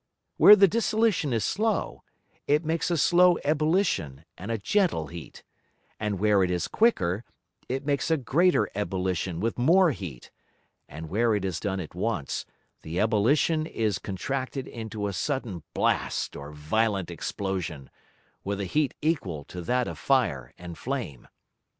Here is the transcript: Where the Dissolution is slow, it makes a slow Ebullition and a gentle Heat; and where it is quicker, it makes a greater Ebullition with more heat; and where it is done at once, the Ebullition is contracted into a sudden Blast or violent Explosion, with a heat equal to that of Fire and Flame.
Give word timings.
Where 0.37 0.55
the 0.55 0.67
Dissolution 0.67 1.31
is 1.31 1.43
slow, 1.45 2.01
it 2.47 2.65
makes 2.65 2.89
a 2.89 2.97
slow 2.97 3.37
Ebullition 3.43 4.25
and 4.35 4.49
a 4.49 4.57
gentle 4.57 5.05
Heat; 5.09 5.43
and 5.99 6.17
where 6.17 6.41
it 6.41 6.49
is 6.49 6.67
quicker, 6.67 7.23
it 7.69 7.85
makes 7.85 8.09
a 8.09 8.17
greater 8.17 8.67
Ebullition 8.73 9.39
with 9.39 9.59
more 9.59 9.91
heat; 9.91 10.31
and 10.89 11.07
where 11.07 11.35
it 11.35 11.45
is 11.45 11.59
done 11.59 11.79
at 11.79 11.93
once, 11.93 12.47
the 12.81 12.99
Ebullition 12.99 13.67
is 13.67 13.99
contracted 13.99 14.67
into 14.67 15.05
a 15.05 15.13
sudden 15.13 15.61
Blast 15.75 16.35
or 16.35 16.51
violent 16.51 17.11
Explosion, 17.11 17.91
with 18.43 18.59
a 18.59 18.65
heat 18.65 18.95
equal 19.03 19.43
to 19.43 19.61
that 19.61 19.87
of 19.87 19.99
Fire 19.99 20.51
and 20.57 20.79
Flame. 20.79 21.27